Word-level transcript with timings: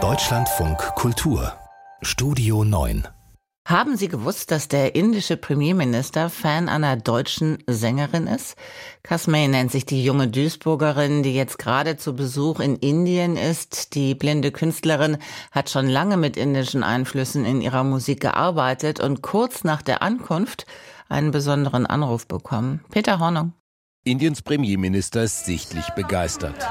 Deutschlandfunk 0.00 0.78
Kultur 0.94 1.52
Studio 2.00 2.62
9 2.62 3.08
haben 3.66 3.96
Sie 3.96 4.06
gewusst, 4.06 4.52
dass 4.52 4.68
der 4.68 4.94
indische 4.94 5.36
Premierminister 5.36 6.30
Fan 6.30 6.68
einer 6.68 6.96
deutschen 6.96 7.58
Sängerin 7.66 8.28
ist? 8.28 8.56
Kasmay 9.02 9.48
nennt 9.48 9.72
sich 9.72 9.84
die 9.84 10.04
junge 10.04 10.28
Duisburgerin, 10.28 11.24
die 11.24 11.34
jetzt 11.34 11.58
gerade 11.58 11.96
zu 11.96 12.14
Besuch 12.14 12.60
in 12.60 12.76
Indien 12.76 13.36
ist. 13.36 13.96
Die 13.96 14.14
blinde 14.14 14.52
Künstlerin 14.52 15.18
hat 15.50 15.68
schon 15.68 15.88
lange 15.88 16.16
mit 16.16 16.36
indischen 16.36 16.84
Einflüssen 16.84 17.44
in 17.44 17.60
ihrer 17.60 17.82
Musik 17.82 18.20
gearbeitet 18.20 19.00
und 19.00 19.22
kurz 19.22 19.64
nach 19.64 19.82
der 19.82 20.02
Ankunft 20.02 20.66
einen 21.08 21.32
besonderen 21.32 21.84
Anruf 21.84 22.28
bekommen. 22.28 22.84
Peter 22.90 23.18
Hornung. 23.18 23.54
Indiens 24.04 24.40
Premierminister 24.40 25.24
ist 25.24 25.46
sichtlich 25.46 25.88
begeistert. 25.90 26.64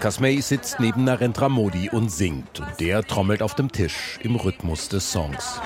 Kasmei 0.00 0.40
sitzt 0.40 0.78
neben 0.78 1.04
Narendra 1.04 1.48
Modi 1.48 1.90
und 1.90 2.10
singt 2.10 2.60
und 2.60 2.80
der 2.80 3.02
trommelt 3.02 3.42
auf 3.42 3.54
dem 3.54 3.72
Tisch 3.72 4.18
im 4.22 4.36
Rhythmus 4.36 4.88
des 4.88 5.10
Songs. 5.10 5.60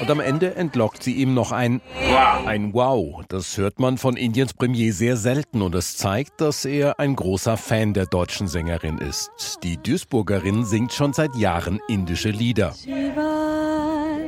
Und 0.00 0.10
am 0.10 0.20
Ende 0.20 0.54
entlockt 0.54 1.02
sie 1.02 1.14
ihm 1.14 1.34
noch 1.34 1.50
ein 1.50 1.80
Wow. 2.08 2.46
Ein 2.46 2.72
Wow. 2.72 3.24
Das 3.28 3.56
hört 3.56 3.80
man 3.80 3.98
von 3.98 4.16
Indiens 4.16 4.52
Premier 4.54 4.92
sehr 4.92 5.16
selten 5.16 5.62
und 5.62 5.74
es 5.74 5.96
zeigt, 5.96 6.40
dass 6.40 6.64
er 6.64 7.00
ein 7.00 7.16
großer 7.16 7.56
Fan 7.56 7.94
der 7.94 8.06
deutschen 8.06 8.46
Sängerin 8.46 8.98
ist. 8.98 9.30
Die 9.62 9.76
Duisburgerin 9.76 10.64
singt 10.64 10.92
schon 10.92 11.12
seit 11.14 11.34
Jahren 11.36 11.80
indische 11.88 12.30
Lieder. 12.30 12.74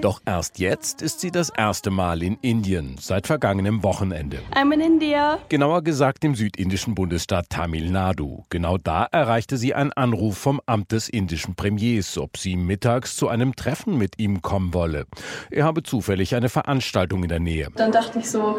Doch 0.03 0.21
erst 0.27 0.59
jetzt 0.59 1.01
ist 1.01 1.21
sie 1.21 1.31
das 1.31 1.49
erste 1.49 1.91
Mal 1.91 2.23
in 2.23 2.37
Indien, 2.43 2.97
seit 3.01 3.27
vergangenem 3.27 3.83
Wochenende. 3.83 4.39
I'm 4.55 4.73
in 4.73 4.81
India. 4.81 5.39
Genauer 5.49 5.83
gesagt 5.83 6.23
im 6.25 6.35
südindischen 6.35 6.95
Bundesstaat 6.95 7.49
Tamil 7.49 7.91
Nadu. 7.91 8.45
Genau 8.51 8.77
da 8.77 9.05
erreichte 9.11 9.57
sie 9.57 9.75
einen 9.75 9.93
Anruf 9.93 10.37
vom 10.37 10.61
Amt 10.67 10.93
des 10.93 11.09
indischen 11.09 11.55
Premiers, 11.55 12.19
ob 12.19 12.37
sie 12.37 12.57
mittags 12.57 13.17
zu 13.17 13.29
einem 13.29 13.57
Treffen 13.57 13.97
mit 13.97 14.19
ihm 14.19 14.43
kommen 14.43 14.75
wolle. 14.75 15.07
Er 15.51 15.65
habe 15.65 15.83
zufällig 15.83 16.35
eine 16.35 16.51
Veranstaltung 16.51 17.23
in 17.23 17.31
der 17.31 17.41
Nähe. 17.41 17.69
Dann 17.77 17.93
dachte 17.93 18.19
ich 18.19 18.31
so, 18.31 18.59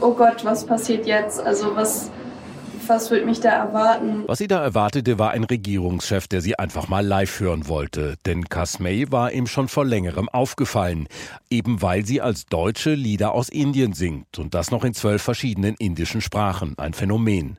oh 0.00 0.14
Gott, 0.14 0.44
was 0.44 0.64
passiert 0.64 1.06
jetzt? 1.06 1.38
Also 1.40 1.76
was 1.76 2.10
was 2.92 3.10
wird 3.10 3.24
mich 3.24 3.40
da 3.40 3.48
erwarten? 3.48 4.24
Was 4.26 4.38
sie 4.38 4.48
da 4.48 4.62
erwartete, 4.62 5.18
war 5.18 5.30
ein 5.30 5.44
Regierungschef, 5.44 6.28
der 6.28 6.42
sie 6.42 6.58
einfach 6.58 6.88
mal 6.88 7.04
live 7.04 7.40
hören 7.40 7.66
wollte. 7.66 8.16
Denn 8.26 8.48
Kasmei 8.48 9.06
war 9.08 9.32
ihm 9.32 9.46
schon 9.46 9.68
vor 9.68 9.86
längerem 9.86 10.28
aufgefallen. 10.28 11.08
Eben 11.48 11.80
weil 11.80 12.04
sie 12.04 12.20
als 12.20 12.44
Deutsche 12.46 12.94
Lieder 12.94 13.32
aus 13.32 13.48
Indien 13.48 13.94
singt. 13.94 14.38
Und 14.38 14.52
das 14.52 14.70
noch 14.70 14.84
in 14.84 14.92
zwölf 14.92 15.22
verschiedenen 15.22 15.74
indischen 15.78 16.20
Sprachen. 16.20 16.74
Ein 16.76 16.92
Phänomen. 16.92 17.58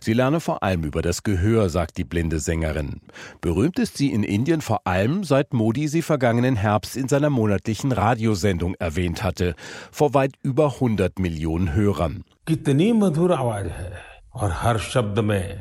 Sie 0.00 0.14
lerne 0.14 0.40
vor 0.40 0.64
allem 0.64 0.82
über 0.82 1.00
das 1.00 1.22
Gehör, 1.22 1.68
sagt 1.68 1.96
die 1.96 2.04
blinde 2.04 2.40
Sängerin. 2.40 3.00
Berühmt 3.40 3.78
ist 3.78 3.96
sie 3.96 4.10
in 4.10 4.24
Indien 4.24 4.62
vor 4.62 4.80
allem, 4.84 5.22
seit 5.22 5.54
Modi 5.54 5.86
sie 5.86 6.02
vergangenen 6.02 6.56
Herbst 6.56 6.96
in 6.96 7.06
seiner 7.06 7.30
monatlichen 7.30 7.92
Radiosendung 7.92 8.74
erwähnt 8.80 9.22
hatte. 9.22 9.54
Vor 9.92 10.12
weit 10.14 10.32
über 10.42 10.74
100 10.74 11.20
Millionen 11.20 11.72
Hörern. 11.72 12.24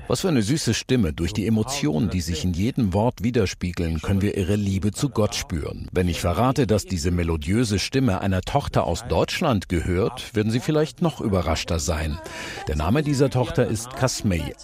Was 0.07 0.21
für 0.21 0.29
eine 0.29 0.41
süße 0.41 0.73
Stimme. 0.73 1.11
Durch 1.11 1.33
die 1.33 1.45
Emotionen, 1.45 2.09
die 2.09 2.21
sich 2.21 2.45
in 2.45 2.53
jedem 2.53 2.93
Wort 2.93 3.21
widerspiegeln, 3.21 4.01
können 4.01 4.21
wir 4.21 4.37
ihre 4.37 4.55
Liebe 4.55 4.91
zu 4.93 5.09
Gott 5.09 5.35
spüren. 5.35 5.89
Wenn 5.91 6.07
ich 6.07 6.21
verrate, 6.21 6.67
dass 6.67 6.85
diese 6.85 7.11
melodiöse 7.11 7.79
Stimme 7.79 8.21
einer 8.21 8.41
Tochter 8.41 8.85
aus 8.85 9.05
Deutschland 9.09 9.67
gehört, 9.67 10.33
werden 10.35 10.51
Sie 10.51 10.61
vielleicht 10.61 11.01
noch 11.01 11.19
überraschter 11.19 11.79
sein. 11.79 12.17
Der 12.69 12.77
Name 12.77 13.03
dieser 13.03 13.29
Tochter 13.29 13.67
ist 13.67 13.93
Kasmei. 13.97 14.55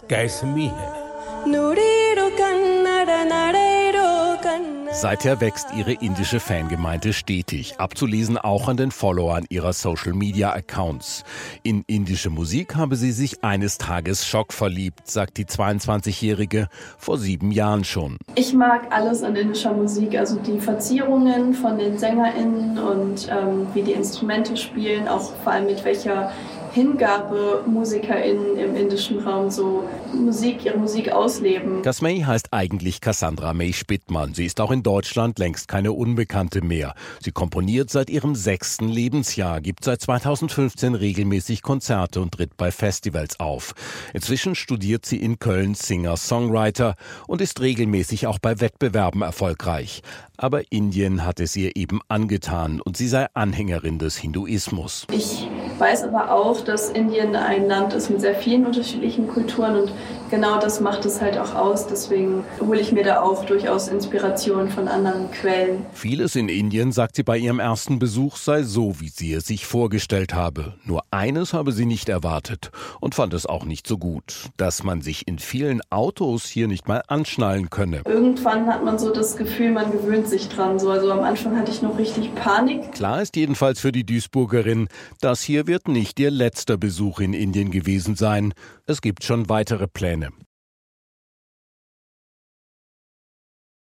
Seither 4.92 5.42
wächst 5.42 5.68
ihre 5.76 5.94
indische 5.94 6.40
Fangemeinde 6.40 7.12
stetig, 7.14 7.76
abzulesen 7.78 8.38
auch 8.38 8.70
an 8.70 8.78
den 8.78 8.92
Followern 8.92 9.46
ihrer 9.50 9.74
Social-Media-Accounts. 9.74 11.24
In 11.62 11.84
indische 11.88 12.30
Musik 12.30 12.76
habe 12.76 12.96
sie 12.96 13.12
sich 13.12 13.44
eines 13.44 13.78
Tages 13.78 14.26
schockverliebt, 14.26 15.08
sagt 15.10 15.38
die 15.38 15.46
22-Jährige, 15.46 16.70
vor 16.98 17.18
sieben 17.18 17.52
Jahren 17.52 17.84
schon. 17.84 18.18
Ich 18.36 18.54
mag 18.54 18.88
alles 18.92 19.24
an 19.24 19.36
indischer 19.36 19.74
Musik, 19.74 20.18
also 20.18 20.38
die 20.40 20.60
Verzierungen 20.60 21.54
von 21.54 21.78
den 21.78 21.98
SängerInnen 21.98 22.80
und 22.80 23.28
ähm, 23.30 23.68
wie 23.74 23.84
die 23.84 23.94
Instrumente 23.94 24.56
spielen, 24.58 25.08
auch 25.08 25.34
vor 25.44 25.54
allem 25.54 25.66
mit 25.66 25.84
welcher 25.84 26.32
Hingabe 26.78 27.64
MusikerInnen 27.66 28.56
im 28.56 28.76
indischen 28.76 29.18
Raum 29.22 29.50
so 29.50 29.90
Musik, 30.14 30.64
ihre 30.64 30.78
Musik 30.78 31.12
ausleben. 31.12 31.82
Kasmei 31.82 32.20
heißt 32.20 32.54
eigentlich 32.54 33.02
Cassandra 33.02 33.56
May 33.56 33.74
Spittmann. 33.74 34.36
Sie 34.36 34.46
ist 34.46 34.62
auch 34.62 34.70
in 34.70 34.84
Deutschland 34.84 35.40
längst 35.40 35.68
keine 35.68 35.92
Unbekannte 35.92 36.62
mehr. 36.62 36.94
Sie 37.20 37.32
komponiert 37.32 37.90
seit 37.90 38.12
ihrem 38.12 38.36
sechsten 38.36 38.90
Lebensjahr, 38.90 39.60
gibt 39.60 39.86
seit 39.86 40.02
2015 40.02 40.94
regelmäßig 40.94 41.64
Konzerte 41.64 42.22
und 42.22 42.36
tritt 42.36 42.58
bei 42.58 42.70
Festivals 42.70 43.40
auf. 43.40 43.74
Inzwischen 44.14 44.54
studiert 44.54 45.04
sie 45.04 45.18
in 45.18 45.40
Köln 45.40 45.74
Singer-Songwriter 45.74 46.94
und 47.26 47.42
ist 47.42 47.60
regelmäßig 47.60 48.28
auch 48.28 48.38
bei 48.38 48.60
Wettbewerben 48.60 49.24
erfolgreich. 49.24 50.04
Aber 50.38 50.72
Indien 50.72 51.26
hat 51.26 51.40
es 51.40 51.56
ihr 51.56 51.76
eben 51.76 52.02
angetan 52.08 52.82
und 52.82 52.98
sie 52.98 53.08
sei 53.08 53.26
Anhängerin 53.34 53.98
des 53.98 54.16
Hinduismus. 54.18 55.08
Ich 55.12 55.48
weiß 55.80 56.04
aber 56.04 56.32
auch, 56.32 56.62
dass 56.62 56.90
Indien 56.90 57.36
ein 57.36 57.68
Land 57.68 57.94
ist 57.94 58.10
mit 58.10 58.22
sehr 58.22 58.36
vielen 58.36 58.66
unterschiedlichen 58.66 59.28
Kulturen 59.28 59.76
und 59.82 59.92
genau 60.30 60.60
das 60.60 60.80
macht 60.80 61.06
es 61.06 61.22
halt 61.22 61.38
auch 61.38 61.56
aus. 61.56 61.88
Deswegen 61.88 62.44
hole 62.60 62.80
ich 62.80 62.92
mir 62.92 63.04
da 63.04 63.22
auch 63.22 63.46
durchaus 63.46 63.88
Inspiration 63.88 64.70
von 64.70 64.88
anderen 64.88 65.32
Quellen. 65.32 65.86
Vieles 65.94 66.36
in 66.36 66.50
Indien, 66.50 66.92
sagt 66.92 67.16
sie 67.16 67.24
bei 67.24 67.38
ihrem 67.38 67.60
ersten 67.60 68.00
Besuch, 68.00 68.38
sei 68.38 68.64
so, 68.64 69.00
wie 69.00 69.10
sie 69.10 69.34
es 69.34 69.46
sich 69.46 69.66
vorgestellt 69.66 70.34
habe. 70.34 70.74
Nur 70.86 71.04
eines 71.12 71.54
habe 71.54 71.72
sie 71.72 71.86
nicht 71.86 72.10
erwartet 72.10 72.72
und 73.00 73.16
fand 73.16 73.34
es 73.34 73.46
auch 73.46 73.66
nicht 73.66 73.88
so 73.88 73.98
gut, 73.98 74.50
dass 74.58 74.84
man 74.84 75.02
sich 75.02 75.28
in 75.28 75.40
vielen 75.40 75.82
Autos 75.90 76.46
hier 76.46 76.68
nicht 76.68 76.88
mal 76.88 77.04
anschnallen 77.08 77.70
könne. 77.70 78.02
Irgendwann 78.06 78.68
hat 78.68 78.84
man 78.84 79.00
so 79.00 79.12
das 79.12 79.38
Gefühl, 79.38 79.72
man 79.72 79.92
gewöhnt 79.92 80.28
sich 80.28 80.50
dran. 80.50 80.80
So, 80.80 80.90
also 80.90 81.12
am 81.12 81.22
Anfang 81.22 81.58
hatte 81.58 81.72
ich 81.72 81.82
noch 81.82 81.98
richtig 81.98 82.34
Panik. 82.36 82.92
Klar 82.92 83.22
ist 83.22 83.36
jedenfalls 83.36 83.80
für 83.80 83.92
die 83.92 84.06
Duisburgerin, 84.06 84.88
das 85.22 85.42
hier 85.42 85.68
wird 85.68 85.88
nicht 85.88 86.20
ihr 86.20 86.32
letzter 86.32 86.78
Besuch 86.78 87.20
in 87.20 87.34
Indien 87.34 87.72
gewesen 87.72 88.16
sein. 88.16 88.54
Es 88.86 89.02
gibt 89.02 89.24
schon 89.24 89.50
weitere 89.50 89.88
Pläne. 89.88 90.17
Them. 90.20 90.47